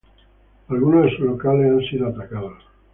[0.69, 2.63] Algunos de sus locales han sido atacados.